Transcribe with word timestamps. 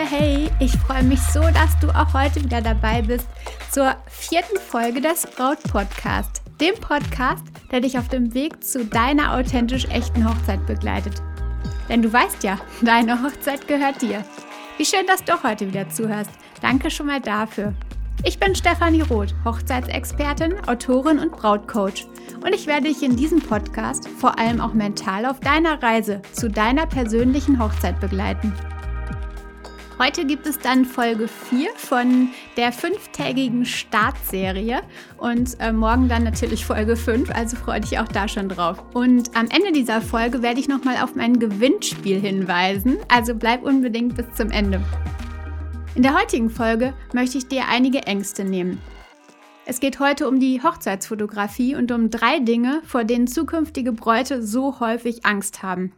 Liebe, 0.00 0.10
hey, 0.10 0.50
ich 0.60 0.72
freue 0.72 1.02
mich 1.02 1.20
so, 1.20 1.40
dass 1.40 1.78
du 1.80 1.88
auch 1.88 2.14
heute 2.14 2.42
wieder 2.42 2.60
dabei 2.60 3.02
bist 3.02 3.26
zur 3.70 3.96
vierten 4.06 4.56
Folge 4.58 5.00
des 5.00 5.26
Braut 5.26 5.62
Podcast, 5.64 6.42
dem 6.60 6.74
Podcast, 6.76 7.44
der 7.70 7.80
dich 7.80 7.98
auf 7.98 8.08
dem 8.08 8.32
Weg 8.32 8.62
zu 8.64 8.84
deiner 8.84 9.34
authentisch 9.34 9.86
echten 9.86 10.26
Hochzeit 10.26 10.64
begleitet. 10.66 11.20
Denn 11.88 12.02
du 12.02 12.12
weißt 12.12 12.42
ja, 12.44 12.58
deine 12.82 13.22
Hochzeit 13.22 13.66
gehört 13.68 14.00
dir. 14.00 14.24
Wie 14.78 14.84
schön, 14.84 15.06
dass 15.06 15.24
du 15.24 15.42
heute 15.42 15.66
wieder 15.66 15.88
zuhörst. 15.90 16.30
Danke 16.62 16.90
schon 16.90 17.06
mal 17.06 17.20
dafür. 17.20 17.74
Ich 18.24 18.38
bin 18.38 18.54
Stefanie 18.54 19.02
Roth, 19.02 19.34
Hochzeitsexpertin, 19.44 20.54
Autorin 20.66 21.18
und 21.18 21.32
Brautcoach. 21.32 22.06
Und 22.42 22.54
ich 22.54 22.66
werde 22.66 22.88
dich 22.88 23.02
in 23.02 23.16
diesem 23.16 23.40
Podcast 23.40 24.08
vor 24.08 24.38
allem 24.38 24.60
auch 24.60 24.72
mental 24.72 25.26
auf 25.26 25.40
deiner 25.40 25.82
Reise 25.82 26.22
zu 26.32 26.48
deiner 26.48 26.86
persönlichen 26.86 27.62
Hochzeit 27.62 27.98
begleiten. 28.00 28.54
Heute 30.00 30.24
gibt 30.24 30.46
es 30.46 30.58
dann 30.58 30.86
Folge 30.86 31.28
4 31.28 31.68
von 31.76 32.30
der 32.56 32.72
fünftägigen 32.72 33.66
Startserie 33.66 34.80
und 35.18 35.60
äh, 35.60 35.74
morgen 35.74 36.08
dann 36.08 36.24
natürlich 36.24 36.64
Folge 36.64 36.96
5, 36.96 37.30
also 37.34 37.58
freue 37.58 37.82
dich 37.82 37.98
auch 37.98 38.08
da 38.08 38.26
schon 38.26 38.48
drauf. 38.48 38.82
Und 38.94 39.36
am 39.36 39.48
Ende 39.50 39.72
dieser 39.72 40.00
Folge 40.00 40.40
werde 40.40 40.58
ich 40.58 40.68
nochmal 40.68 40.96
auf 41.04 41.16
mein 41.16 41.38
Gewinnspiel 41.38 42.18
hinweisen, 42.18 42.96
also 43.08 43.34
bleib 43.34 43.62
unbedingt 43.62 44.16
bis 44.16 44.24
zum 44.32 44.50
Ende. 44.50 44.80
In 45.94 46.02
der 46.02 46.18
heutigen 46.18 46.48
Folge 46.48 46.94
möchte 47.12 47.36
ich 47.36 47.48
dir 47.48 47.64
einige 47.68 48.04
Ängste 48.04 48.42
nehmen. 48.42 48.80
Es 49.66 49.80
geht 49.80 50.00
heute 50.00 50.28
um 50.28 50.40
die 50.40 50.62
Hochzeitsfotografie 50.62 51.74
und 51.74 51.92
um 51.92 52.08
drei 52.08 52.38
Dinge, 52.38 52.80
vor 52.86 53.04
denen 53.04 53.26
zukünftige 53.26 53.92
Bräute 53.92 54.42
so 54.42 54.80
häufig 54.80 55.26
Angst 55.26 55.62
haben. 55.62 55.92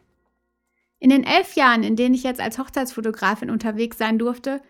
In 1.03 1.11
den 1.11 1.25
elf 1.25 1.57
Jahren, 1.57 1.83
in 1.83 1.97
denen 1.97 2.15
ich 2.15 2.23
jetzt 2.23 2.41
als 2.41 2.59
Hochzeitsfotografin 2.59 3.51
unterwegs 3.51 3.99
sein 3.99 4.21
durfte, 4.21 4.63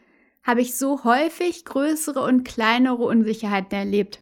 habe 0.42 0.62
ich 0.62 0.78
so 0.78 1.04
häufig 1.04 1.66
größere 1.66 2.22
und 2.22 2.44
kleinere 2.44 3.04
Unsicherheiten 3.04 3.76
erlebt. 3.76 4.18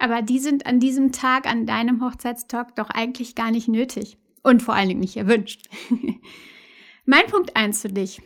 Aber 0.00 0.22
die 0.22 0.40
sind 0.40 0.66
an 0.66 0.80
diesem 0.80 1.12
Tag, 1.12 1.46
an 1.46 1.66
deinem 1.66 2.04
Hochzeitstalk 2.04 2.74
doch 2.74 2.90
eigentlich 2.90 3.36
gar 3.36 3.52
nicht 3.52 3.68
nötig 3.68 4.18
und 4.42 4.60
vor 4.60 4.74
allen 4.74 4.88
Dingen 4.88 4.98
nicht 4.98 5.16
erwünscht. 5.16 5.68
mein 7.04 7.26
Punkt 7.28 7.54
eins 7.54 7.82
für 7.82 7.92
dich. 7.92 8.20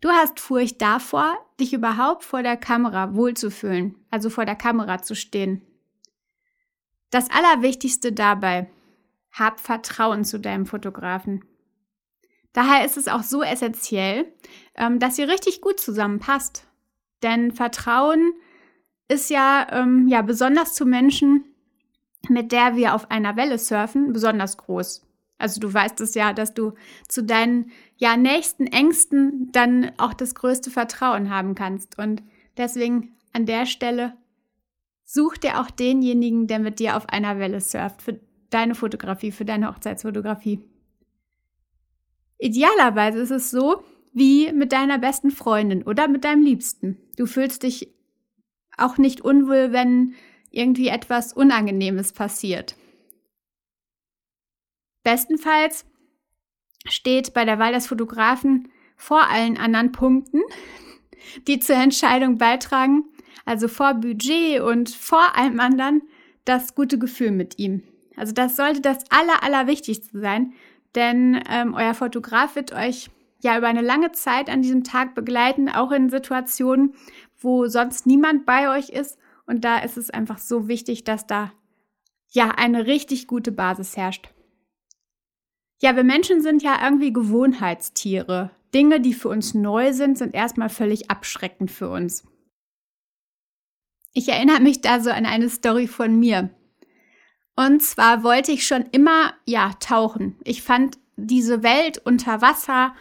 Du 0.00 0.10
hast 0.10 0.38
Furcht 0.38 0.80
davor, 0.80 1.36
dich 1.58 1.72
überhaupt 1.72 2.22
vor 2.22 2.44
der 2.44 2.56
Kamera 2.56 3.16
wohlzufühlen, 3.16 3.96
also 4.12 4.30
vor 4.30 4.44
der 4.44 4.54
Kamera 4.54 5.02
zu 5.02 5.16
stehen. 5.16 5.60
Das 7.10 7.28
Allerwichtigste 7.32 8.12
dabei, 8.12 8.70
hab 9.32 9.58
Vertrauen 9.58 10.24
zu 10.24 10.38
deinem 10.38 10.66
Fotografen. 10.66 11.44
Daher 12.54 12.86
ist 12.86 12.96
es 12.96 13.08
auch 13.08 13.22
so 13.22 13.42
essentiell, 13.42 14.32
ähm, 14.76 14.98
dass 14.98 15.18
ihr 15.18 15.28
richtig 15.28 15.60
gut 15.60 15.78
zusammenpasst. 15.78 16.66
Denn 17.22 17.52
Vertrauen 17.52 18.32
ist 19.08 19.28
ja, 19.28 19.66
ähm, 19.70 20.08
ja 20.08 20.22
besonders 20.22 20.72
zu 20.72 20.86
Menschen, 20.86 21.44
mit 22.28 22.52
der 22.52 22.76
wir 22.76 22.94
auf 22.94 23.10
einer 23.10 23.36
Welle 23.36 23.58
surfen, 23.58 24.12
besonders 24.12 24.56
groß. 24.56 25.04
Also 25.36 25.60
du 25.60 25.74
weißt 25.74 26.00
es 26.00 26.14
ja, 26.14 26.32
dass 26.32 26.54
du 26.54 26.72
zu 27.08 27.24
deinen 27.24 27.72
ja 27.96 28.16
nächsten 28.16 28.66
Ängsten 28.66 29.50
dann 29.52 29.90
auch 29.98 30.14
das 30.14 30.34
größte 30.34 30.70
Vertrauen 30.70 31.30
haben 31.30 31.54
kannst. 31.54 31.98
Und 31.98 32.22
deswegen 32.56 33.16
an 33.32 33.46
der 33.46 33.66
Stelle 33.66 34.16
such 35.04 35.36
dir 35.38 35.60
auch 35.60 35.70
denjenigen, 35.70 36.46
der 36.46 36.60
mit 36.60 36.78
dir 36.78 36.96
auf 36.96 37.08
einer 37.08 37.38
Welle 37.40 37.60
surft, 37.60 38.00
für 38.00 38.20
deine 38.50 38.76
Fotografie, 38.76 39.32
für 39.32 39.44
deine 39.44 39.68
Hochzeitsfotografie. 39.68 40.60
Idealerweise 42.38 43.18
ist 43.18 43.30
es 43.30 43.50
so 43.50 43.84
wie 44.12 44.52
mit 44.52 44.72
deiner 44.72 44.98
besten 44.98 45.30
Freundin 45.30 45.82
oder 45.82 46.08
mit 46.08 46.24
deinem 46.24 46.42
Liebsten. 46.42 46.98
Du 47.16 47.26
fühlst 47.26 47.62
dich 47.62 47.92
auch 48.76 48.98
nicht 48.98 49.20
unwohl, 49.20 49.72
wenn 49.72 50.14
irgendwie 50.50 50.88
etwas 50.88 51.32
Unangenehmes 51.32 52.12
passiert. 52.12 52.76
Bestenfalls 55.02 55.84
steht 56.86 57.34
bei 57.34 57.44
der 57.44 57.58
Wahl 57.58 57.72
des 57.72 57.86
Fotografen 57.86 58.68
vor 58.96 59.28
allen 59.28 59.58
anderen 59.58 59.92
Punkten, 59.92 60.40
die 61.46 61.58
zur 61.58 61.76
Entscheidung 61.76 62.38
beitragen, 62.38 63.04
also 63.44 63.68
vor 63.68 63.94
Budget 63.94 64.60
und 64.60 64.88
vor 64.88 65.36
allem 65.36 65.60
anderen, 65.60 66.02
das 66.44 66.74
gute 66.74 66.98
Gefühl 66.98 67.30
mit 67.30 67.58
ihm. 67.58 67.82
Also 68.16 68.32
das 68.32 68.56
sollte 68.56 68.80
das 68.80 69.10
Aller, 69.10 69.42
Allerwichtigste 69.42 70.20
sein, 70.20 70.52
denn 70.94 71.42
ähm, 71.48 71.74
euer 71.74 71.94
Fotograf 71.94 72.56
wird 72.56 72.72
euch 72.72 73.10
ja 73.42 73.58
über 73.58 73.68
eine 73.68 73.82
lange 73.82 74.12
Zeit 74.12 74.48
an 74.48 74.62
diesem 74.62 74.84
Tag 74.84 75.14
begleiten, 75.14 75.68
auch 75.68 75.92
in 75.92 76.08
Situationen, 76.08 76.94
wo 77.38 77.66
sonst 77.66 78.06
niemand 78.06 78.46
bei 78.46 78.76
euch 78.76 78.88
ist. 78.88 79.18
Und 79.46 79.64
da 79.64 79.78
ist 79.78 79.96
es 79.96 80.10
einfach 80.10 80.38
so 80.38 80.68
wichtig, 80.68 81.04
dass 81.04 81.26
da 81.26 81.52
ja 82.30 82.50
eine 82.50 82.86
richtig 82.86 83.26
gute 83.26 83.52
Basis 83.52 83.96
herrscht. 83.96 84.30
Ja, 85.82 85.96
wir 85.96 86.04
Menschen 86.04 86.40
sind 86.40 86.62
ja 86.62 86.82
irgendwie 86.82 87.12
Gewohnheitstiere. 87.12 88.50
Dinge, 88.74 89.00
die 89.00 89.14
für 89.14 89.28
uns 89.28 89.54
neu 89.54 89.92
sind, 89.92 90.18
sind 90.18 90.34
erstmal 90.34 90.70
völlig 90.70 91.10
abschreckend 91.10 91.70
für 91.70 91.90
uns. 91.90 92.26
Ich 94.12 94.28
erinnere 94.28 94.60
mich 94.60 94.80
da 94.80 95.00
so 95.00 95.10
an 95.10 95.26
eine 95.26 95.48
Story 95.48 95.86
von 95.86 96.18
mir. 96.18 96.50
Und 97.56 97.82
zwar 97.82 98.24
wollte 98.24 98.52
ich 98.52 98.66
schon 98.66 98.84
immer, 98.90 99.32
ja, 99.46 99.72
tauchen. 99.78 100.36
Ich 100.44 100.62
fand 100.62 100.98
diese 101.16 101.62
Welt 101.62 101.98
unter 102.04 102.42
Wasser, 102.42 102.94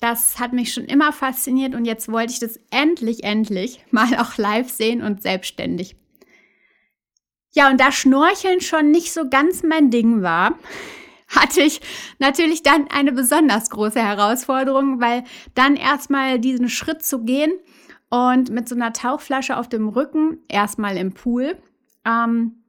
das 0.00 0.38
hat 0.38 0.52
mich 0.52 0.74
schon 0.74 0.84
immer 0.84 1.12
fasziniert 1.12 1.74
und 1.74 1.86
jetzt 1.86 2.12
wollte 2.12 2.32
ich 2.32 2.38
das 2.38 2.60
endlich, 2.70 3.24
endlich 3.24 3.82
mal 3.90 4.14
auch 4.18 4.36
live 4.36 4.70
sehen 4.70 5.02
und 5.02 5.22
selbstständig. 5.22 5.96
Ja, 7.54 7.70
und 7.70 7.80
da 7.80 7.92
Schnorcheln 7.92 8.60
schon 8.60 8.90
nicht 8.90 9.12
so 9.12 9.28
ganz 9.30 9.62
mein 9.62 9.90
Ding 9.90 10.22
war, 10.22 10.58
hatte 11.28 11.62
ich 11.62 11.80
natürlich 12.18 12.62
dann 12.62 12.88
eine 12.88 13.12
besonders 13.12 13.70
große 13.70 14.00
Herausforderung, 14.00 15.00
weil 15.00 15.24
dann 15.54 15.76
erstmal 15.76 16.38
diesen 16.38 16.68
Schritt 16.68 17.02
zu 17.02 17.24
gehen 17.24 17.52
und 18.10 18.50
mit 18.50 18.68
so 18.68 18.74
einer 18.74 18.92
Tauchflasche 18.92 19.56
auf 19.56 19.68
dem 19.68 19.88
Rücken 19.88 20.38
erstmal 20.48 20.96
im 20.98 21.14
Pool, 21.14 21.56
ähm, 22.04 22.63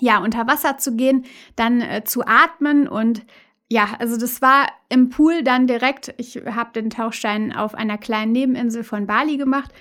ja, 0.00 0.18
unter 0.18 0.46
Wasser 0.46 0.78
zu 0.78 0.96
gehen, 0.96 1.24
dann 1.54 1.80
äh, 1.80 2.04
zu 2.04 2.26
atmen 2.26 2.88
und 2.88 3.24
ja, 3.68 3.96
also 3.98 4.16
das 4.16 4.42
war 4.42 4.68
im 4.88 5.10
Pool 5.10 5.42
dann 5.42 5.66
direkt, 5.66 6.14
ich 6.18 6.36
habe 6.46 6.70
den 6.72 6.90
Tauchschein 6.90 7.52
auf 7.52 7.74
einer 7.74 7.98
kleinen 7.98 8.32
Nebeninsel 8.32 8.84
von 8.84 9.06
Bali 9.06 9.36
gemacht, 9.36 9.72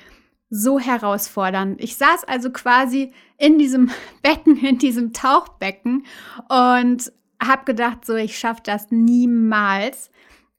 so 0.50 0.80
herausfordernd. 0.80 1.84
Ich 1.84 1.96
saß 1.98 2.24
also 2.24 2.52
quasi 2.52 3.14
in 3.38 3.58
diesem 3.58 3.92
Becken, 4.24 4.58
in 4.58 4.78
diesem 4.80 5.14
Tauchbecken 5.14 6.06
und 6.50 7.12
habe 7.42 7.66
gedacht, 7.66 8.06
so, 8.06 8.16
ich 8.16 8.40
schaffe 8.40 8.62
das 8.64 8.92
niemals. 8.92 10.09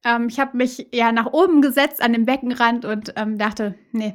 Ähm, 0.05 0.29
ich 0.29 0.39
habe 0.39 0.57
mich 0.57 0.89
ja 0.93 1.11
nach 1.11 1.33
oben 1.33 1.63
gesetzt 1.63 2.03
an 2.03 2.13
dem 2.13 2.27
Beckenrand 2.27 2.85
und 2.85 3.15
ähm, 3.17 3.39
dachte, 3.39 3.75
nee, 3.93 4.15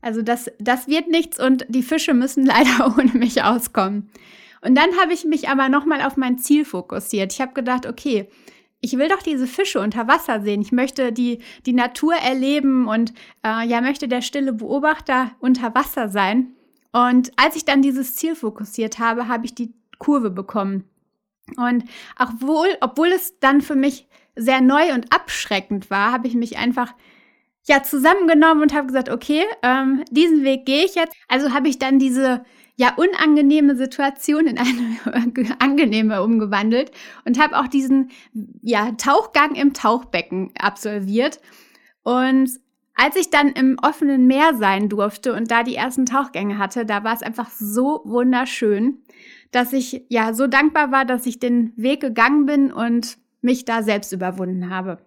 also 0.00 0.20
das, 0.20 0.50
das 0.58 0.86
wird 0.86 1.08
nichts 1.08 1.40
und 1.40 1.64
die 1.68 1.82
Fische 1.82 2.14
müssen 2.14 2.44
leider 2.46 2.94
ohne 2.96 3.12
mich 3.14 3.42
auskommen. 3.42 4.10
Und 4.64 4.74
dann 4.76 4.98
habe 5.00 5.12
ich 5.12 5.24
mich 5.24 5.48
aber 5.48 5.68
nochmal 5.68 6.02
auf 6.02 6.16
mein 6.16 6.38
Ziel 6.38 6.64
fokussiert. 6.64 7.32
Ich 7.32 7.40
habe 7.40 7.52
gedacht, 7.52 7.86
okay, 7.86 8.28
ich 8.80 8.98
will 8.98 9.08
doch 9.08 9.22
diese 9.22 9.46
Fische 9.46 9.80
unter 9.80 10.08
Wasser 10.08 10.40
sehen. 10.40 10.60
Ich 10.60 10.72
möchte 10.72 11.12
die, 11.12 11.38
die 11.66 11.72
Natur 11.72 12.14
erleben 12.14 12.86
und 12.88 13.12
äh, 13.44 13.66
ja, 13.66 13.80
möchte 13.80 14.08
der 14.08 14.22
stille 14.22 14.52
Beobachter 14.52 15.32
unter 15.40 15.74
Wasser 15.74 16.08
sein. 16.08 16.52
Und 16.92 17.32
als 17.36 17.56
ich 17.56 17.64
dann 17.64 17.82
dieses 17.82 18.14
Ziel 18.14 18.34
fokussiert 18.34 18.98
habe, 18.98 19.28
habe 19.28 19.46
ich 19.46 19.54
die 19.54 19.72
Kurve 19.98 20.30
bekommen. 20.30 20.84
Und 21.56 21.84
auch 22.16 22.30
wohl, 22.40 22.68
obwohl 22.80 23.08
es 23.08 23.38
dann 23.40 23.60
für 23.60 23.74
mich 23.74 24.06
sehr 24.36 24.60
neu 24.60 24.92
und 24.94 25.12
abschreckend 25.14 25.90
war, 25.90 26.12
habe 26.12 26.26
ich 26.26 26.34
mich 26.34 26.56
einfach 26.58 26.94
ja 27.64 27.82
zusammengenommen 27.82 28.62
und 28.62 28.74
habe 28.74 28.86
gesagt, 28.86 29.08
okay, 29.08 29.42
ähm, 29.62 30.04
diesen 30.10 30.44
Weg 30.44 30.66
gehe 30.66 30.84
ich 30.84 30.94
jetzt. 30.94 31.14
Also 31.28 31.52
habe 31.52 31.68
ich 31.68 31.78
dann 31.78 31.98
diese 31.98 32.44
ja 32.76 32.94
unangenehme 32.96 33.76
Situation 33.76 34.46
in 34.46 34.58
eine 34.58 35.56
angenehme 35.60 36.22
umgewandelt 36.22 36.90
und 37.24 37.40
habe 37.40 37.58
auch 37.58 37.68
diesen 37.68 38.10
ja 38.62 38.92
Tauchgang 38.92 39.54
im 39.54 39.72
Tauchbecken 39.74 40.52
absolviert 40.58 41.40
und 42.02 42.50
als 42.96 43.16
ich 43.16 43.30
dann 43.30 43.48
im 43.48 43.76
offenen 43.82 44.26
Meer 44.26 44.54
sein 44.54 44.88
durfte 44.88 45.34
und 45.34 45.50
da 45.50 45.64
die 45.64 45.74
ersten 45.74 46.06
Tauchgänge 46.06 46.58
hatte, 46.58 46.86
da 46.86 47.02
war 47.02 47.14
es 47.14 47.22
einfach 47.22 47.50
so 47.50 48.02
wunderschön 48.04 49.04
dass 49.54 49.72
ich 49.72 50.04
ja 50.08 50.34
so 50.34 50.46
dankbar 50.46 50.90
war, 50.90 51.04
dass 51.04 51.26
ich 51.26 51.38
den 51.38 51.72
Weg 51.76 52.00
gegangen 52.00 52.44
bin 52.44 52.72
und 52.72 53.18
mich 53.40 53.64
da 53.64 53.82
selbst 53.82 54.12
überwunden 54.12 54.70
habe. 54.70 54.98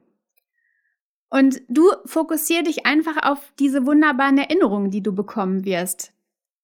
Und 1.30 1.62
du 1.68 1.92
fokussier 2.06 2.64
dich 2.64 2.86
einfach 2.86 3.30
auf 3.30 3.40
diese 3.60 3.86
wunderbaren 3.86 4.38
Erinnerungen, 4.38 4.92
die 4.92 5.04
du 5.04 5.14
bekommen 5.14 5.66
wirst, 5.66 6.14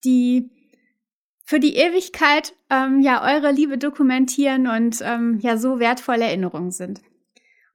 die 0.05 0.49
für 1.43 1.59
die 1.59 1.75
Ewigkeit 1.75 2.55
ähm, 2.69 3.01
ja 3.01 3.21
eure 3.23 3.51
Liebe 3.51 3.77
dokumentieren 3.77 4.67
und 4.67 4.99
ähm, 5.01 5.39
ja 5.41 5.57
so 5.57 5.79
wertvolle 5.79 6.23
Erinnerungen 6.25 6.71
sind. 6.71 6.99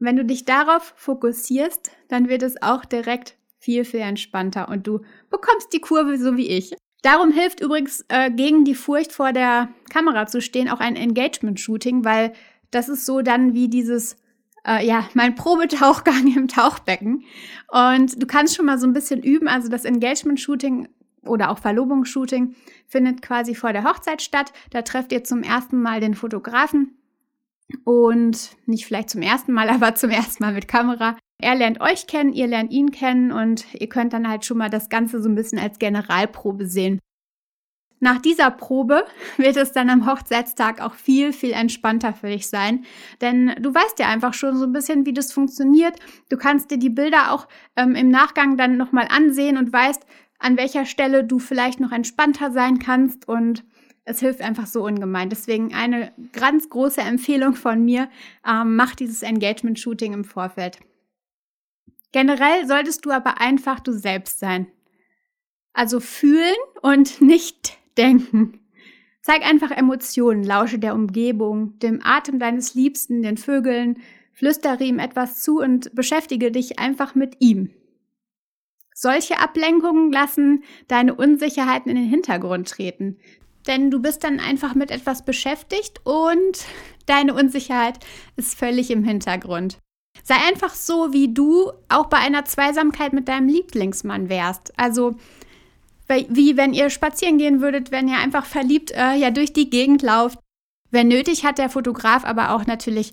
Und 0.00 0.06
wenn 0.06 0.16
du 0.16 0.24
dich 0.24 0.46
darauf 0.46 0.94
fokussierst, 0.96 1.90
dann 2.08 2.28
wird 2.28 2.42
es 2.42 2.62
auch 2.62 2.84
direkt 2.84 3.36
viel, 3.58 3.84
viel 3.84 4.00
entspannter 4.00 4.68
und 4.68 4.86
du 4.86 5.00
bekommst 5.30 5.72
die 5.72 5.80
Kurve 5.80 6.16
so 6.16 6.36
wie 6.36 6.48
ich. 6.48 6.74
Darum 7.02 7.30
hilft 7.30 7.60
übrigens 7.60 8.04
äh, 8.08 8.30
gegen 8.30 8.64
die 8.64 8.74
Furcht 8.74 9.12
vor 9.12 9.32
der 9.32 9.68
Kamera 9.90 10.26
zu 10.26 10.40
stehen 10.40 10.68
auch 10.68 10.80
ein 10.80 10.96
Engagement-Shooting, 10.96 12.04
weil 12.04 12.32
das 12.70 12.88
ist 12.88 13.06
so 13.06 13.20
dann 13.20 13.54
wie 13.54 13.68
dieses, 13.68 14.16
äh, 14.68 14.86
ja, 14.86 15.08
mein 15.14 15.34
Probetauchgang 15.34 16.26
im 16.36 16.48
Tauchbecken. 16.48 17.24
Und 17.68 18.22
du 18.22 18.26
kannst 18.26 18.56
schon 18.56 18.66
mal 18.66 18.78
so 18.78 18.86
ein 18.86 18.92
bisschen 18.92 19.22
üben. 19.22 19.48
Also 19.48 19.68
das 19.68 19.84
Engagement-Shooting 19.84 20.88
oder 21.22 21.50
auch 21.50 21.58
Verlobungsshooting 21.58 22.54
findet 22.86 23.22
quasi 23.22 23.54
vor 23.54 23.72
der 23.72 23.84
Hochzeit 23.84 24.22
statt. 24.22 24.52
Da 24.70 24.82
trefft 24.82 25.12
ihr 25.12 25.24
zum 25.24 25.42
ersten 25.42 25.80
Mal 25.80 26.00
den 26.00 26.14
Fotografen 26.14 26.96
und 27.84 28.56
nicht 28.66 28.86
vielleicht 28.86 29.10
zum 29.10 29.22
ersten 29.22 29.52
Mal, 29.52 29.68
aber 29.70 29.94
zum 29.94 30.10
ersten 30.10 30.42
Mal 30.42 30.52
mit 30.52 30.68
Kamera. 30.68 31.16
Er 31.40 31.54
lernt 31.54 31.80
euch 31.80 32.06
kennen, 32.06 32.32
ihr 32.32 32.48
lernt 32.48 32.72
ihn 32.72 32.90
kennen 32.90 33.30
und 33.30 33.64
ihr 33.74 33.88
könnt 33.88 34.12
dann 34.12 34.28
halt 34.28 34.44
schon 34.44 34.58
mal 34.58 34.70
das 34.70 34.88
Ganze 34.88 35.22
so 35.22 35.28
ein 35.28 35.36
bisschen 35.36 35.58
als 35.58 35.78
Generalprobe 35.78 36.66
sehen. 36.66 36.98
Nach 38.00 38.18
dieser 38.18 38.50
Probe 38.50 39.04
wird 39.36 39.56
es 39.56 39.72
dann 39.72 39.90
am 39.90 40.06
Hochzeitstag 40.06 40.80
auch 40.80 40.94
viel, 40.94 41.32
viel 41.32 41.52
entspannter 41.52 42.12
für 42.12 42.28
dich 42.28 42.48
sein. 42.48 42.84
Denn 43.20 43.54
du 43.60 43.74
weißt 43.74 43.98
ja 43.98 44.08
einfach 44.08 44.34
schon 44.34 44.56
so 44.56 44.64
ein 44.64 44.72
bisschen, 44.72 45.06
wie 45.06 45.12
das 45.12 45.32
funktioniert. 45.32 45.98
Du 46.28 46.36
kannst 46.36 46.70
dir 46.70 46.78
die 46.78 46.90
Bilder 46.90 47.32
auch 47.32 47.48
ähm, 47.76 47.94
im 47.94 48.10
Nachgang 48.10 48.56
dann 48.56 48.76
nochmal 48.76 49.08
ansehen 49.10 49.56
und 49.56 49.72
weißt, 49.72 50.06
an 50.38 50.56
welcher 50.56 50.86
Stelle 50.86 51.24
du 51.24 51.38
vielleicht 51.38 51.80
noch 51.80 51.92
entspannter 51.92 52.52
sein 52.52 52.78
kannst. 52.78 53.28
Und 53.28 53.64
es 54.04 54.20
hilft 54.20 54.40
einfach 54.40 54.66
so 54.66 54.84
ungemein. 54.84 55.30
Deswegen 55.30 55.74
eine 55.74 56.12
ganz 56.32 56.70
große 56.70 57.00
Empfehlung 57.00 57.54
von 57.54 57.84
mir, 57.84 58.08
ähm, 58.46 58.76
mach 58.76 58.94
dieses 58.94 59.22
Engagement-Shooting 59.22 60.12
im 60.12 60.24
Vorfeld. 60.24 60.78
Generell 62.12 62.66
solltest 62.66 63.04
du 63.04 63.10
aber 63.10 63.40
einfach 63.40 63.80
du 63.80 63.92
selbst 63.92 64.38
sein. 64.38 64.66
Also 65.74 66.00
fühlen 66.00 66.56
und 66.80 67.20
nicht 67.20 67.77
denken. 67.98 68.60
Zeig 69.20 69.44
einfach 69.44 69.70
Emotionen, 69.70 70.44
lausche 70.44 70.78
der 70.78 70.94
Umgebung, 70.94 71.78
dem 71.80 72.00
Atem 72.02 72.38
deines 72.38 72.74
Liebsten, 72.74 73.22
den 73.22 73.36
Vögeln, 73.36 73.98
flüstere 74.32 74.84
ihm 74.84 74.98
etwas 74.98 75.42
zu 75.42 75.58
und 75.58 75.94
beschäftige 75.94 76.50
dich 76.50 76.78
einfach 76.78 77.14
mit 77.14 77.36
ihm. 77.40 77.70
Solche 78.94 79.38
Ablenkungen 79.38 80.10
lassen 80.12 80.64
deine 80.88 81.14
Unsicherheiten 81.14 81.90
in 81.90 81.96
den 81.96 82.08
Hintergrund 82.08 82.68
treten. 82.68 83.18
Denn 83.66 83.90
du 83.90 84.00
bist 84.00 84.24
dann 84.24 84.40
einfach 84.40 84.74
mit 84.74 84.90
etwas 84.90 85.24
beschäftigt 85.24 86.00
und 86.04 86.64
deine 87.06 87.34
Unsicherheit 87.34 87.98
ist 88.36 88.58
völlig 88.58 88.90
im 88.90 89.04
Hintergrund. 89.04 89.78
Sei 90.24 90.36
einfach 90.48 90.74
so, 90.74 91.12
wie 91.12 91.32
du 91.32 91.70
auch 91.88 92.06
bei 92.06 92.16
einer 92.16 92.44
Zweisamkeit 92.44 93.12
mit 93.12 93.28
deinem 93.28 93.48
Lieblingsmann 93.48 94.28
wärst. 94.28 94.76
Also 94.78 95.16
wie 96.08 96.56
wenn 96.56 96.72
ihr 96.72 96.90
spazieren 96.90 97.38
gehen 97.38 97.60
würdet, 97.60 97.90
wenn 97.90 98.08
ihr 98.08 98.18
einfach 98.18 98.46
verliebt 98.46 98.92
äh, 98.92 99.14
ja 99.14 99.30
durch 99.30 99.52
die 99.52 99.70
Gegend 99.70 100.02
lauft. 100.02 100.38
Wenn 100.90 101.08
nötig, 101.08 101.44
hat 101.44 101.58
der 101.58 101.68
Fotograf 101.68 102.24
aber 102.24 102.54
auch 102.54 102.66
natürlich 102.66 103.12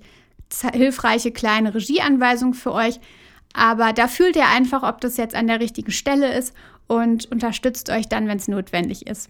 hilfreiche 0.71 1.31
kleine 1.31 1.73
Regieanweisungen 1.73 2.53
für 2.53 2.71
euch. 2.71 2.99
Aber 3.53 3.93
da 3.93 4.07
fühlt 4.07 4.35
ihr 4.35 4.47
einfach, 4.47 4.83
ob 4.83 5.01
das 5.01 5.17
jetzt 5.17 5.35
an 5.35 5.47
der 5.47 5.59
richtigen 5.59 5.91
Stelle 5.91 6.33
ist 6.33 6.53
und 6.87 7.31
unterstützt 7.31 7.89
euch 7.89 8.07
dann, 8.07 8.27
wenn 8.27 8.37
es 8.37 8.47
notwendig 8.47 9.07
ist. 9.07 9.29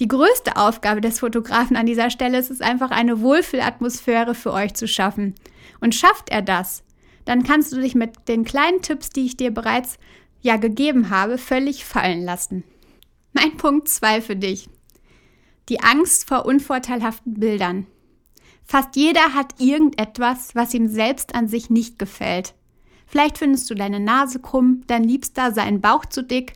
Die 0.00 0.08
größte 0.08 0.56
Aufgabe 0.56 1.00
des 1.00 1.20
Fotografen 1.20 1.76
an 1.76 1.86
dieser 1.86 2.10
Stelle 2.10 2.38
ist 2.38 2.50
es 2.50 2.60
einfach, 2.60 2.90
eine 2.90 3.20
Wohlfühlatmosphäre 3.20 4.34
für 4.34 4.52
euch 4.52 4.74
zu 4.74 4.88
schaffen. 4.88 5.34
Und 5.80 5.94
schafft 5.94 6.30
er 6.30 6.42
das, 6.42 6.82
dann 7.24 7.44
kannst 7.44 7.72
du 7.72 7.80
dich 7.80 7.94
mit 7.94 8.28
den 8.28 8.44
kleinen 8.44 8.82
Tipps, 8.82 9.10
die 9.10 9.26
ich 9.26 9.36
dir 9.36 9.52
bereits 9.52 9.98
ja 10.44 10.56
gegeben 10.56 11.10
habe, 11.10 11.38
völlig 11.38 11.84
fallen 11.84 12.22
lassen. 12.22 12.62
Mein 13.32 13.56
Punkt 13.56 13.88
2 13.88 14.20
für 14.20 14.36
dich. 14.36 14.68
Die 15.68 15.80
Angst 15.80 16.28
vor 16.28 16.44
unvorteilhaften 16.44 17.34
Bildern. 17.34 17.86
Fast 18.62 18.94
jeder 18.94 19.34
hat 19.34 19.54
irgendetwas, 19.58 20.54
was 20.54 20.74
ihm 20.74 20.86
selbst 20.86 21.34
an 21.34 21.48
sich 21.48 21.70
nicht 21.70 21.98
gefällt. 21.98 22.54
Vielleicht 23.06 23.38
findest 23.38 23.70
du 23.70 23.74
deine 23.74 24.00
Nase 24.00 24.38
krumm, 24.38 24.82
dein 24.86 25.04
Liebster 25.04 25.52
seinen 25.52 25.80
Bauch 25.80 26.04
zu 26.04 26.22
dick. 26.22 26.52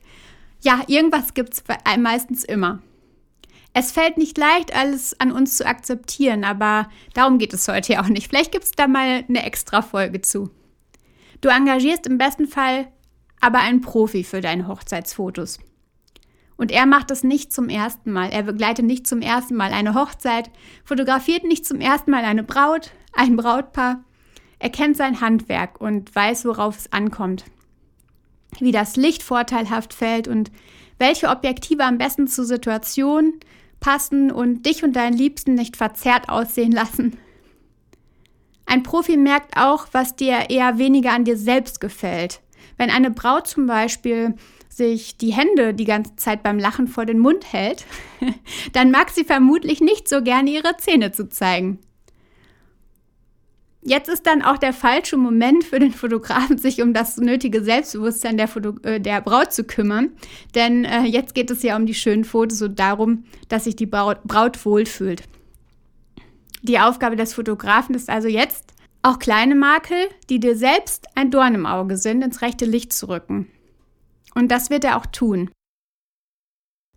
Ja, 0.61 0.82
irgendwas 0.87 1.35
gibt's 1.35 1.64
meistens 1.99 2.44
immer. 2.44 2.82
Es 3.73 3.93
fällt 3.93 4.19
nicht 4.19 4.37
leicht, 4.37 4.75
alles 4.75 5.19
an 5.20 5.32
uns 5.32 5.56
zu 5.56 5.67
akzeptieren, 5.67 6.44
aber 6.44 6.90
darum 7.14 7.38
geht 7.38 7.55
es 7.55 7.69
heute 7.69 7.94
ja 7.94 8.02
auch 8.02 8.08
nicht. 8.08 8.29
Vielleicht 8.29 8.52
gibt 8.52 8.64
es 8.64 8.73
da 8.73 8.87
mal 8.87 9.25
eine 9.29 9.44
extra 9.44 9.82
Folge 9.82 10.20
zu. 10.20 10.50
Du 11.40 11.49
engagierst 11.49 12.06
im 12.06 12.19
besten 12.19 12.49
Fall 12.49 12.88
aber 13.40 13.61
ein 13.61 13.81
Profi 13.81 14.25
für 14.25 14.40
deine 14.40 14.69
Hochzeitsfotos. 14.69 15.58
Und 16.56 16.73
er 16.73 16.87
macht 16.87 17.11
das 17.11 17.23
nicht 17.23 17.52
zum 17.52 17.69
ersten 17.69 18.11
Mal. 18.11 18.31
Er 18.31 18.43
begleitet 18.43 18.85
nicht 18.85 19.06
zum 19.06 19.23
ersten 19.23 19.55
Mal 19.55 19.73
eine 19.73 19.94
Hochzeit, 19.94 20.50
fotografiert 20.85 21.44
nicht 21.44 21.64
zum 21.64 21.81
ersten 21.81 22.11
Mal 22.11 22.25
eine 22.25 22.43
Braut, 22.43 22.90
ein 23.12 23.37
Brautpaar. 23.37 24.05
Er 24.58 24.70
kennt 24.70 24.96
sein 24.96 25.20
Handwerk 25.20 25.81
und 25.81 26.14
weiß, 26.14 26.44
worauf 26.44 26.76
es 26.76 26.93
ankommt. 26.93 27.44
Wie 28.58 28.73
das 28.73 28.96
Licht 28.96 29.23
vorteilhaft 29.23 29.94
fällt 29.94 30.26
und 30.26 30.50
welche 30.99 31.29
Objektive 31.29 31.85
am 31.85 31.96
besten 31.96 32.26
zur 32.26 32.44
Situation 32.44 33.35
passen 33.79 34.32
und 34.32 34.67
dich 34.67 34.82
und 34.82 34.94
deinen 34.96 35.17
Liebsten 35.17 35.55
nicht 35.55 35.76
verzerrt 35.76 36.29
aussehen 36.29 36.73
lassen. 36.73 37.17
Ein 38.67 38.82
Profi 38.82 39.17
merkt 39.17 39.56
auch, 39.56 39.87
was 39.93 40.17
dir 40.17 40.50
eher 40.50 40.79
weniger 40.79 41.12
an 41.12 41.25
dir 41.25 41.37
selbst 41.37 41.81
gefällt 41.81 42.40
wenn 42.76 42.91
eine 42.91 43.11
Braut 43.11 43.47
zum 43.47 43.67
Beispiel 43.67 44.35
sich 44.69 45.17
die 45.17 45.32
Hände 45.32 45.75
die 45.75 45.85
ganze 45.85 46.17
Zeit 46.17 46.43
beim 46.43 46.59
Lachen 46.59 46.88
vor 46.88 47.06
den 47.06 47.19
Mund 47.19 47.53
hält, 47.53 47.85
dann 48.73 48.91
mag 48.91 49.11
sie 49.11 49.25
vermutlich 49.25 49.81
nicht 49.81 50.09
so 50.09 50.23
gerne 50.23 50.50
ihre 50.50 50.76
Zähne 50.76 51.12
zu 51.12 51.29
zeigen. 51.29 51.81
Jetzt 53.82 54.09
ist 54.09 54.26
dann 54.26 54.43
auch 54.43 54.59
der 54.59 54.73
falsche 54.73 55.16
Moment 55.16 55.64
für 55.64 55.78
den 55.78 55.93
Fotografen, 55.93 56.59
sich 56.59 56.83
um 56.83 56.93
das 56.93 57.16
nötige 57.16 57.62
Selbstbewusstsein 57.62 58.37
der, 58.37 58.49
Foto 58.49 58.75
äh, 58.83 59.00
der 59.00 59.21
Braut 59.21 59.52
zu 59.52 59.64
kümmern. 59.64 60.11
Denn 60.54 60.85
äh, 60.85 61.04
jetzt 61.04 61.35
geht 61.35 61.50
es 61.50 61.62
ja 61.62 61.76
um 61.76 61.87
die 61.87 61.95
schönen 61.95 62.25
Fotos 62.25 62.61
und 62.61 62.78
darum, 62.78 63.25
dass 63.49 63.64
sich 63.64 63.76
die 63.76 63.87
Braut, 63.87 64.25
Braut 64.25 64.64
wohlfühlt. 64.64 65.23
Die 66.62 66.81
Aufgabe 66.81 67.16
des 67.16 67.35
Fotografen 67.35 67.95
ist 67.95 68.11
also 68.11 68.26
jetzt, 68.26 68.75
auch 69.02 69.19
kleine 69.19 69.55
Makel, 69.55 70.09
die 70.28 70.40
dir 70.40 70.57
selbst 70.57 71.07
ein 71.14 71.31
Dorn 71.31 71.55
im 71.55 71.67
Auge 71.67 71.97
sind, 71.97 72.23
ins 72.23 72.43
rechte 72.43 72.64
Licht 72.64 72.93
zu 72.93 73.09
rücken. 73.09 73.49
Und 74.35 74.50
das 74.50 74.71
wird 74.71 74.85
er 74.85 74.97
auch 74.97 75.07
tun. 75.07 75.50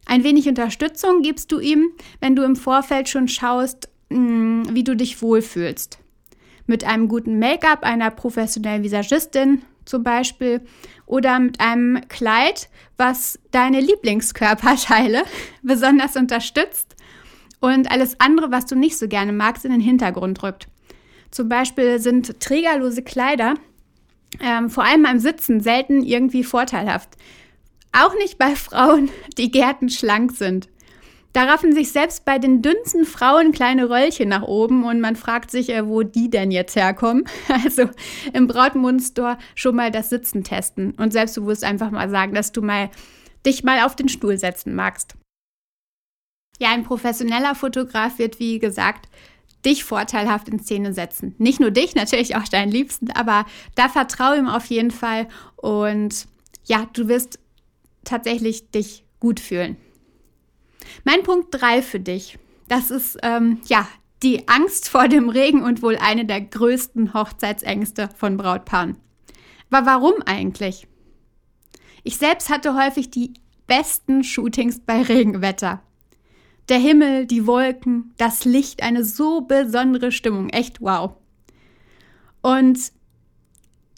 Ein 0.06 0.24
wenig 0.24 0.48
Unterstützung 0.48 1.22
gibst 1.22 1.52
du 1.52 1.60
ihm, 1.60 1.92
wenn 2.20 2.36
du 2.36 2.44
im 2.44 2.56
Vorfeld 2.56 3.08
schon 3.08 3.28
schaust, 3.28 3.90
hm, 4.10 4.64
wie 4.72 4.84
du 4.84 4.96
dich 4.96 5.22
wohlfühlst. 5.22 6.00
Mit 6.66 6.84
einem 6.84 7.08
guten 7.08 7.40
Make-up 7.40 7.84
einer 7.84 8.12
professionellen 8.12 8.84
Visagistin 8.84 9.62
zum 9.86 10.04
Beispiel 10.04 10.62
oder 11.06 11.40
mit 11.40 11.60
einem 11.60 12.02
Kleid, 12.08 12.70
was 12.98 13.40
deine 13.52 13.80
Lieblingskörperteile 13.80 15.24
besonders 15.62 16.16
unterstützt 16.16 16.96
und 17.60 17.92
alles 17.92 18.20
andere, 18.20 18.52
was 18.52 18.66
du 18.66 18.76
nicht 18.76 18.98
so 18.98 19.08
gerne 19.08 19.34
magst, 19.34 19.66
in 19.66 19.72
den 19.72 19.82
Hintergrund 19.82 20.44
rückt. 20.44 20.68
Zum 21.32 21.50
Beispiel 21.50 22.00
sind 22.00 22.40
trägerlose 22.40 23.02
Kleider 23.02 23.56
ähm, 24.40 24.70
vor 24.70 24.84
allem 24.84 25.04
beim 25.04 25.20
Sitzen 25.20 25.60
selten 25.60 26.04
irgendwie 26.04 26.44
vorteilhaft. 26.44 27.10
Auch 27.92 28.14
nicht 28.16 28.38
bei 28.38 28.56
Frauen, 28.56 29.10
die 29.38 29.52
gärtenschlank 29.52 30.32
sind. 30.32 30.70
Da 31.34 31.44
raffen 31.44 31.74
sich 31.74 31.94
selbst 31.94 32.26
bei 32.26 32.40
den 32.40 32.62
dünnsten 32.62 33.06
Frauen 33.06 33.54
kleine 33.54 33.90
Röllchen 33.90 34.28
nach 34.28 34.42
oben 34.42 34.84
und 34.84 35.00
man 35.00 35.16
fragt 35.16 35.50
sich, 35.50 35.70
äh, 35.70 35.88
wo 35.88 36.04
die 36.04 36.30
denn 36.30 36.52
jetzt 36.52 36.76
herkommen. 36.76 37.26
Also 37.64 37.90
im 38.34 38.48
Brautmundstore 38.48 39.38
schon 39.56 39.76
mal 39.76 39.92
das 39.92 40.10
Sitzen 40.10 40.44
testen 40.44 40.92
und 40.92 41.14
selbstbewusst 41.14 41.64
einfach 41.64 41.92
mal 41.92 42.10
sagen, 42.10 42.34
dass 42.34 42.52
du 42.52 42.62
mal 42.62 42.90
dich 43.46 43.64
mal 43.64 43.86
auf 43.86 43.96
den 43.96 44.10
Stuhl 44.10 44.38
setzen 44.38 44.76
magst. 44.76 45.16
Ja, 46.60 46.70
ein 46.72 46.84
professioneller 46.84 47.56
Fotograf 47.56 48.20
wird, 48.20 48.40
wie 48.40 48.60
gesagt, 48.60 49.08
dich 49.66 49.84
vorteilhaft 49.84 50.50
in 50.50 50.60
Szene 50.60 50.94
setzen. 50.94 51.36
Nicht 51.38 51.60
nur 51.60 51.72
dich, 51.72 51.96
natürlich 51.96 52.36
auch 52.36 52.48
deinen 52.48 52.72
Liebsten, 52.72 53.12
aber 53.12 53.46
da 53.76 53.90
vertraue 53.90 54.38
ihm 54.38 54.48
auf 54.48 54.66
jeden 54.66 54.92
Fall 54.92 55.28
und 55.56 56.28
ja, 56.66 56.88
du 56.94 57.08
wirst 57.08 57.40
tatsächlich 58.04 58.70
dich 58.72 59.04
gut 59.20 59.40
fühlen. 59.40 59.78
Mein 61.04 61.24
Punkt 61.24 61.48
3 61.52 61.82
für 61.82 62.00
dich, 62.00 62.38
das 62.68 62.92
ist 62.92 63.18
ähm, 63.24 63.62
ja 63.68 63.88
die 64.24 64.48
Angst 64.48 64.90
vor 64.90 65.08
dem 65.08 65.30
Regen 65.30 65.64
und 65.64 65.82
wohl 65.82 65.98
eine 65.98 66.26
der 66.26 66.42
größten 66.42 67.14
Hochzeitsängste 67.14 68.10
von 68.16 68.38
Brautpaaren. 68.38 68.98
Aber 69.70 69.86
warum 69.86 70.14
eigentlich? 70.26 70.88
Ich 72.04 72.18
selbst 72.18 72.50
hatte 72.50 72.76
häufig 72.76 73.10
die 73.10 73.34
besten 73.68 74.24
Shootings 74.24 74.80
bei 74.80 75.02
Regenwetter. 75.02 75.82
Der 76.72 76.80
Himmel, 76.80 77.26
die 77.26 77.48
Wolken, 77.48 78.14
das 78.18 78.46
Licht, 78.46 78.82
eine 78.82 79.04
so 79.04 79.42
besondere 79.42 80.14
Stimmung. 80.14 80.48
Echt 80.48 80.80
wow. 80.80 81.16
Und 82.42 82.80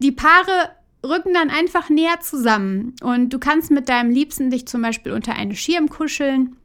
die 0.02 0.12
Paare 0.12 0.72
rücken 1.06 1.36
dann 1.36 1.52
einfach 1.52 1.92
näher 1.92 2.20
zusammen 2.22 2.96
und 3.04 3.32
du 3.32 3.38
kannst 3.38 3.70
mit 3.70 3.90
deinem 3.90 4.10
Liebsten 4.10 4.50
dich 4.50 4.66
zum 4.66 4.82
Beispiel 4.82 5.12
unter 5.12 5.36
einen 5.36 5.56
Schirm 5.56 5.88
kuscheln. 5.88 6.56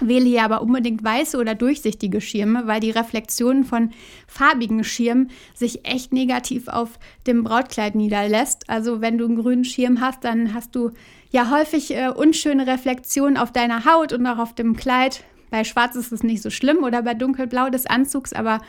Wähle 0.00 0.26
hier 0.26 0.44
aber 0.44 0.60
unbedingt 0.62 1.04
weiße 1.04 1.38
oder 1.38 1.54
durchsichtige 1.54 2.20
Schirme, 2.20 2.66
weil 2.66 2.80
die 2.80 2.90
Reflexion 2.90 3.64
von 3.64 3.90
farbigen 4.26 4.82
Schirmen 4.82 5.30
sich 5.54 5.86
echt 5.86 6.12
negativ 6.12 6.66
auf 6.66 6.98
dem 7.28 7.44
Brautkleid 7.44 7.94
niederlässt. 7.94 8.68
Also 8.68 9.00
wenn 9.00 9.18
du 9.18 9.26
einen 9.26 9.36
grünen 9.36 9.64
Schirm 9.64 10.00
hast, 10.00 10.24
dann 10.24 10.52
hast 10.52 10.74
du 10.74 10.90
ja 11.30 11.50
häufig 11.50 11.94
äh, 11.94 12.08
unschöne 12.08 12.66
Reflexionen 12.66 13.36
auf 13.36 13.52
deiner 13.52 13.84
Haut 13.84 14.12
und 14.12 14.26
auch 14.26 14.38
auf 14.38 14.54
dem 14.54 14.74
Kleid. 14.74 15.22
Bei 15.50 15.62
Schwarz 15.62 15.94
ist 15.94 16.10
es 16.10 16.24
nicht 16.24 16.42
so 16.42 16.50
schlimm 16.50 16.78
oder 16.78 17.02
bei 17.02 17.14
dunkelblau 17.14 17.70
des 17.70 17.86
Anzugs, 17.86 18.32
aber 18.32 18.60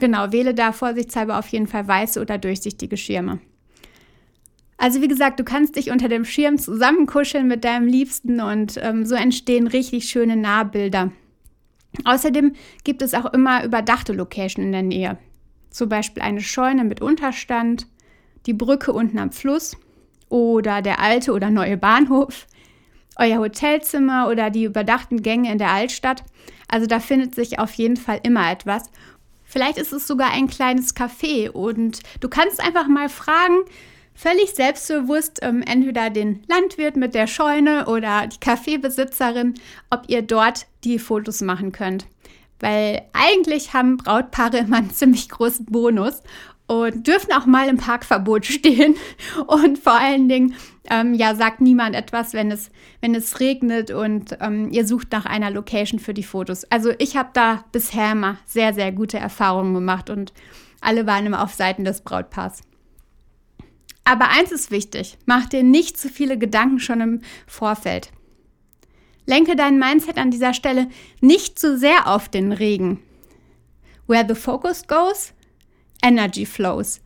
genau, 0.00 0.32
wähle 0.32 0.54
da 0.54 0.72
vorsichtshalber 0.72 1.38
auf 1.38 1.48
jeden 1.48 1.66
Fall 1.66 1.86
weiße 1.86 2.18
oder 2.18 2.38
durchsichtige 2.38 2.96
Schirme. 2.96 3.40
Also 4.82 5.00
wie 5.00 5.06
gesagt, 5.06 5.38
du 5.38 5.44
kannst 5.44 5.76
dich 5.76 5.92
unter 5.92 6.08
dem 6.08 6.24
Schirm 6.24 6.58
zusammenkuscheln 6.58 7.46
mit 7.46 7.62
deinem 7.62 7.86
Liebsten 7.86 8.40
und 8.40 8.80
ähm, 8.82 9.06
so 9.06 9.14
entstehen 9.14 9.68
richtig 9.68 10.06
schöne 10.06 10.36
Nahbilder. 10.36 11.12
Außerdem 12.04 12.54
gibt 12.82 13.00
es 13.00 13.14
auch 13.14 13.32
immer 13.32 13.64
überdachte 13.64 14.12
Location 14.12 14.64
in 14.64 14.72
der 14.72 14.82
Nähe. 14.82 15.18
Zum 15.70 15.88
Beispiel 15.88 16.20
eine 16.20 16.40
Scheune 16.40 16.82
mit 16.82 17.00
Unterstand, 17.00 17.86
die 18.46 18.54
Brücke 18.54 18.92
unten 18.92 19.20
am 19.20 19.30
Fluss 19.30 19.76
oder 20.28 20.82
der 20.82 20.98
alte 20.98 21.30
oder 21.30 21.50
neue 21.50 21.76
Bahnhof, 21.76 22.48
euer 23.14 23.38
Hotelzimmer 23.38 24.28
oder 24.28 24.50
die 24.50 24.64
überdachten 24.64 25.22
Gänge 25.22 25.52
in 25.52 25.58
der 25.58 25.70
Altstadt. 25.70 26.24
Also 26.66 26.88
da 26.88 26.98
findet 26.98 27.36
sich 27.36 27.60
auf 27.60 27.72
jeden 27.74 27.96
Fall 27.96 28.18
immer 28.24 28.50
etwas. 28.50 28.90
Vielleicht 29.44 29.78
ist 29.78 29.92
es 29.92 30.08
sogar 30.08 30.32
ein 30.32 30.48
kleines 30.48 30.96
Café 30.96 31.50
und 31.50 32.00
du 32.18 32.28
kannst 32.28 32.58
einfach 32.58 32.88
mal 32.88 33.08
fragen, 33.08 33.58
völlig 34.14 34.54
selbstbewusst 34.54 35.40
ähm, 35.42 35.62
entweder 35.62 36.10
den 36.10 36.42
Landwirt 36.48 36.96
mit 36.96 37.14
der 37.14 37.26
Scheune 37.26 37.86
oder 37.86 38.26
die 38.26 38.40
Kaffeebesitzerin, 38.40 39.54
ob 39.90 40.04
ihr 40.08 40.22
dort 40.22 40.66
die 40.84 40.98
Fotos 40.98 41.40
machen 41.40 41.72
könnt. 41.72 42.06
Weil 42.60 43.02
eigentlich 43.12 43.74
haben 43.74 43.96
Brautpaare 43.96 44.58
immer 44.58 44.78
einen 44.78 44.90
ziemlich 44.90 45.28
großen 45.28 45.66
Bonus 45.66 46.22
und 46.66 47.06
dürfen 47.06 47.32
auch 47.32 47.46
mal 47.46 47.68
im 47.68 47.76
Parkverbot 47.76 48.46
stehen. 48.46 48.94
Und 49.46 49.78
vor 49.78 49.94
allen 49.94 50.28
Dingen, 50.28 50.54
ähm, 50.90 51.14
ja, 51.14 51.34
sagt 51.34 51.60
niemand 51.60 51.94
etwas, 51.94 52.32
wenn 52.32 52.50
es, 52.50 52.70
wenn 53.00 53.14
es 53.14 53.40
regnet 53.40 53.90
und 53.90 54.36
ähm, 54.40 54.70
ihr 54.70 54.86
sucht 54.86 55.12
nach 55.12 55.26
einer 55.26 55.50
Location 55.50 56.00
für 56.00 56.14
die 56.14 56.22
Fotos. 56.22 56.64
Also 56.70 56.92
ich 56.98 57.16
habe 57.16 57.30
da 57.32 57.64
bisher 57.72 58.12
immer 58.12 58.38
sehr, 58.46 58.74
sehr 58.74 58.92
gute 58.92 59.18
Erfahrungen 59.18 59.74
gemacht 59.74 60.10
und 60.10 60.32
alle 60.80 61.06
waren 61.06 61.26
immer 61.26 61.42
auf 61.42 61.54
Seiten 61.54 61.84
des 61.84 62.00
Brautpaars. 62.00 62.62
Aber 64.04 64.28
eins 64.28 64.50
ist 64.50 64.70
wichtig, 64.70 65.16
mach 65.26 65.46
dir 65.46 65.62
nicht 65.62 65.96
zu 65.96 66.08
viele 66.08 66.38
Gedanken 66.38 66.80
schon 66.80 67.00
im 67.00 67.20
Vorfeld. 67.46 68.10
Lenke 69.26 69.54
dein 69.54 69.78
Mindset 69.78 70.18
an 70.18 70.30
dieser 70.30 70.54
Stelle 70.54 70.88
nicht 71.20 71.58
zu 71.58 71.78
sehr 71.78 72.08
auf 72.08 72.28
den 72.28 72.52
Regen. 72.52 73.00
Where 74.08 74.26
the 74.28 74.34
focus 74.34 74.86
goes, 74.86 75.32
energy 76.02 76.44
flows. 76.44 77.00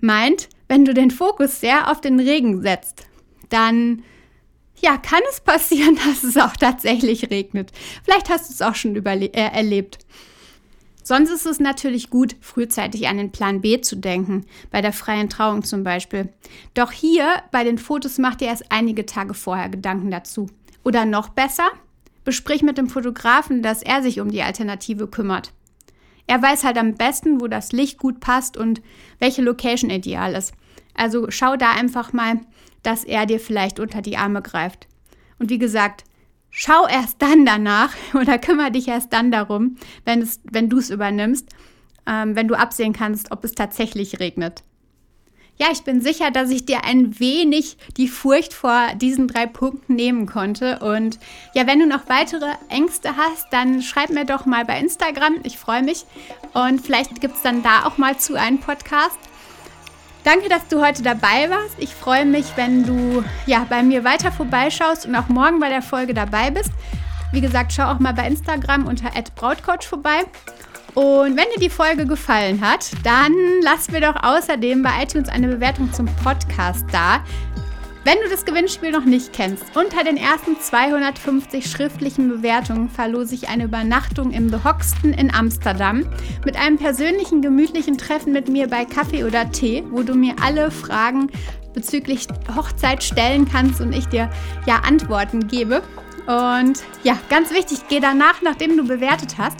Meint, 0.00 0.48
wenn 0.68 0.84
du 0.84 0.94
den 0.94 1.10
Fokus 1.10 1.60
sehr 1.60 1.90
auf 1.90 2.00
den 2.00 2.18
Regen 2.18 2.62
setzt, 2.62 3.06
dann 3.50 4.02
ja, 4.80 4.96
kann 4.96 5.20
es 5.30 5.40
passieren, 5.40 5.96
dass 6.06 6.24
es 6.24 6.36
auch 6.36 6.56
tatsächlich 6.56 7.30
regnet. 7.30 7.70
Vielleicht 8.04 8.30
hast 8.30 8.48
du 8.48 8.54
es 8.54 8.62
auch 8.62 8.74
schon 8.74 8.96
äh, 8.96 9.28
erlebt. 9.32 9.98
Sonst 11.02 11.30
ist 11.30 11.46
es 11.46 11.58
natürlich 11.58 12.10
gut, 12.10 12.36
frühzeitig 12.40 13.08
an 13.08 13.16
den 13.16 13.32
Plan 13.32 13.60
B 13.60 13.80
zu 13.80 13.96
denken, 13.96 14.46
bei 14.70 14.80
der 14.80 14.92
freien 14.92 15.28
Trauung 15.28 15.64
zum 15.64 15.82
Beispiel. 15.82 16.28
Doch 16.74 16.92
hier 16.92 17.42
bei 17.50 17.64
den 17.64 17.78
Fotos 17.78 18.18
macht 18.18 18.40
ihr 18.40 18.48
erst 18.48 18.70
einige 18.70 19.04
Tage 19.04 19.34
vorher 19.34 19.68
Gedanken 19.68 20.10
dazu. 20.10 20.48
Oder 20.84 21.04
noch 21.04 21.28
besser, 21.30 21.68
besprich 22.24 22.62
mit 22.62 22.78
dem 22.78 22.88
Fotografen, 22.88 23.62
dass 23.62 23.82
er 23.82 24.02
sich 24.02 24.20
um 24.20 24.30
die 24.30 24.42
Alternative 24.42 25.08
kümmert. 25.08 25.52
Er 26.26 26.40
weiß 26.40 26.64
halt 26.64 26.78
am 26.78 26.94
besten, 26.94 27.40
wo 27.40 27.48
das 27.48 27.72
Licht 27.72 27.98
gut 27.98 28.20
passt 28.20 28.56
und 28.56 28.80
welche 29.18 29.42
Location 29.42 29.90
ideal 29.90 30.34
ist. 30.34 30.54
Also 30.94 31.30
schau 31.30 31.56
da 31.56 31.72
einfach 31.72 32.12
mal, 32.12 32.40
dass 32.82 33.04
er 33.04 33.26
dir 33.26 33.40
vielleicht 33.40 33.80
unter 33.80 34.02
die 34.02 34.16
Arme 34.16 34.42
greift. 34.42 34.86
Und 35.38 35.50
wie 35.50 35.58
gesagt, 35.58 36.04
schau 36.52 36.86
erst 36.86 37.20
dann 37.20 37.44
danach 37.44 37.92
oder 38.14 38.38
kümmere 38.38 38.70
dich 38.70 38.86
erst 38.86 39.12
dann 39.12 39.32
darum, 39.32 39.76
wenn, 40.04 40.22
es, 40.22 40.40
wenn 40.44 40.68
du 40.68 40.78
es 40.78 40.90
übernimmst, 40.90 41.48
ähm, 42.06 42.36
wenn 42.36 42.46
du 42.46 42.54
absehen 42.54 42.92
kannst, 42.92 43.32
ob 43.32 43.42
es 43.42 43.52
tatsächlich 43.52 44.20
regnet. 44.20 44.62
Ja, 45.58 45.68
ich 45.70 45.82
bin 45.82 46.00
sicher, 46.00 46.30
dass 46.30 46.50
ich 46.50 46.64
dir 46.64 46.84
ein 46.84 47.20
wenig 47.20 47.76
die 47.96 48.08
Furcht 48.08 48.54
vor 48.54 48.94
diesen 48.96 49.28
drei 49.28 49.46
Punkten 49.46 49.94
nehmen 49.94 50.26
konnte. 50.26 50.78
Und 50.80 51.18
ja, 51.54 51.66
wenn 51.66 51.78
du 51.78 51.86
noch 51.86 52.08
weitere 52.08 52.50
Ängste 52.68 53.16
hast, 53.16 53.52
dann 53.52 53.82
schreib 53.82 54.10
mir 54.10 54.24
doch 54.24 54.46
mal 54.46 54.64
bei 54.64 54.80
Instagram. 54.80 55.40
Ich 55.44 55.58
freue 55.58 55.82
mich. 55.82 56.04
Und 56.54 56.80
vielleicht 56.80 57.20
gibt 57.20 57.36
es 57.36 57.42
dann 57.42 57.62
da 57.62 57.84
auch 57.84 57.98
mal 57.98 58.18
zu 58.18 58.34
einen 58.34 58.58
Podcast. 58.58 59.18
Danke, 60.24 60.48
dass 60.48 60.68
du 60.68 60.80
heute 60.80 61.02
dabei 61.02 61.50
warst. 61.50 61.76
Ich 61.78 61.94
freue 61.94 62.24
mich, 62.24 62.56
wenn 62.56 62.84
du 62.84 63.24
ja 63.46 63.66
bei 63.68 63.82
mir 63.82 64.04
weiter 64.04 64.30
vorbeischaust 64.30 65.06
und 65.06 65.16
auch 65.16 65.28
morgen 65.28 65.58
bei 65.58 65.68
der 65.68 65.82
Folge 65.82 66.14
dabei 66.14 66.50
bist. 66.50 66.70
Wie 67.32 67.40
gesagt, 67.40 67.72
schau 67.72 67.90
auch 67.90 67.98
mal 67.98 68.14
bei 68.14 68.26
Instagram 68.28 68.86
unter 68.86 69.10
@brautcoach 69.34 69.84
vorbei. 69.88 70.20
Und 70.94 71.36
wenn 71.36 71.46
dir 71.54 71.60
die 71.60 71.70
Folge 71.70 72.06
gefallen 72.06 72.60
hat, 72.60 72.90
dann 73.02 73.32
lass 73.62 73.90
mir 73.90 74.00
doch 74.00 74.22
außerdem 74.22 74.82
bei 74.82 75.02
iTunes 75.02 75.28
eine 75.28 75.48
Bewertung 75.48 75.92
zum 75.92 76.06
Podcast 76.22 76.84
da. 76.92 77.24
Wenn 78.04 78.18
du 78.18 78.28
das 78.28 78.44
Gewinnspiel 78.44 78.90
noch 78.90 79.04
nicht 79.04 79.32
kennst, 79.32 79.76
unter 79.76 80.02
den 80.02 80.16
ersten 80.16 80.58
250 80.58 81.70
schriftlichen 81.70 82.28
Bewertungen 82.28 82.88
verlose 82.88 83.36
ich 83.36 83.48
eine 83.48 83.64
Übernachtung 83.64 84.32
im 84.32 84.48
The 84.48 84.64
Hoxton 84.64 85.12
in 85.12 85.32
Amsterdam 85.32 86.04
mit 86.44 86.56
einem 86.56 86.78
persönlichen, 86.78 87.42
gemütlichen 87.42 87.96
Treffen 87.98 88.32
mit 88.32 88.48
mir 88.48 88.66
bei 88.66 88.84
Kaffee 88.86 89.22
oder 89.22 89.52
Tee, 89.52 89.84
wo 89.88 90.02
du 90.02 90.14
mir 90.14 90.34
alle 90.42 90.72
Fragen 90.72 91.30
bezüglich 91.74 92.26
Hochzeit 92.56 93.04
stellen 93.04 93.48
kannst 93.48 93.80
und 93.80 93.92
ich 93.92 94.06
dir 94.06 94.28
ja 94.66 94.80
Antworten 94.80 95.46
gebe. 95.46 95.80
Und 96.26 96.82
ja, 97.04 97.16
ganz 97.30 97.52
wichtig, 97.52 97.82
geh 97.88 98.00
danach, 98.00 98.42
nachdem 98.42 98.76
du 98.76 98.84
bewertet 98.84 99.36
hast, 99.38 99.58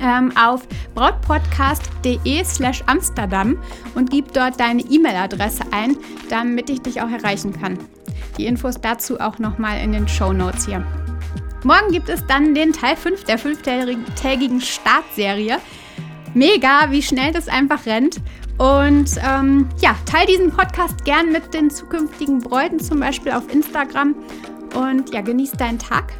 ähm, 0.00 0.32
auf 0.36 0.66
brautpodcast.de 0.94 2.44
slash 2.44 2.82
Amsterdam 2.86 3.58
und 3.94 4.10
gib 4.10 4.32
dort 4.32 4.58
deine 4.58 4.82
E-Mail-Adresse 4.82 5.64
ein, 5.70 5.96
damit 6.28 6.70
ich 6.70 6.82
dich 6.82 7.00
auch 7.00 7.10
erreichen 7.10 7.52
kann. 7.52 7.78
Die 8.38 8.46
Infos 8.46 8.80
dazu 8.80 9.20
auch 9.20 9.38
nochmal 9.38 9.80
in 9.80 9.92
den 9.92 10.08
Show 10.08 10.32
Notes 10.32 10.66
hier. 10.66 10.84
Morgen 11.64 11.92
gibt 11.92 12.08
es 12.08 12.26
dann 12.26 12.54
den 12.54 12.72
Teil 12.72 12.96
5 12.96 13.24
der 13.24 13.38
fünftägigen 13.38 14.60
Startserie. 14.60 15.58
Mega, 16.34 16.90
wie 16.90 17.02
schnell 17.02 17.32
das 17.32 17.48
einfach 17.48 17.86
rennt. 17.86 18.20
Und 18.58 19.10
ähm, 19.26 19.68
ja, 19.80 19.96
teile 20.04 20.26
diesen 20.26 20.50
Podcast 20.50 21.04
gern 21.04 21.32
mit 21.32 21.54
den 21.54 21.70
zukünftigen 21.70 22.40
Bräuten, 22.40 22.78
zum 22.80 23.00
Beispiel 23.00 23.32
auf 23.32 23.52
Instagram. 23.52 24.14
Und 24.74 25.12
ja, 25.12 25.22
genieß 25.22 25.52
deinen 25.52 25.78
Tag. 25.78 26.12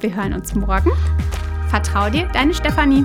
Wir 0.00 0.14
hören 0.14 0.32
uns 0.32 0.54
morgen. 0.54 0.90
Vertrau 1.68 2.08
dir, 2.08 2.26
deine 2.32 2.54
Stefanie. 2.54 3.04